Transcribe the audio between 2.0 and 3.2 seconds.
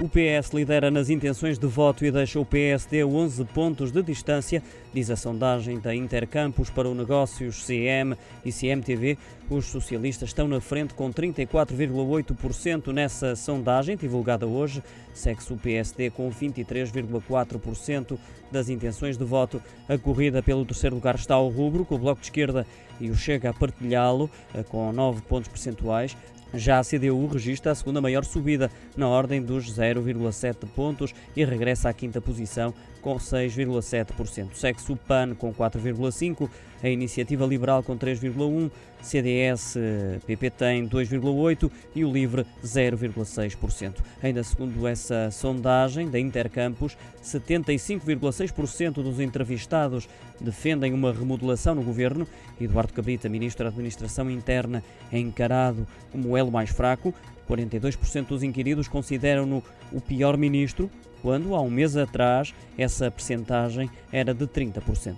e deixa o PSD